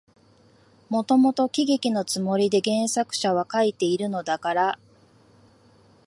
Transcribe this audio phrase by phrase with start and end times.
[0.89, 4.79] もともと喜劇のつもりで原作者は書いているのだから、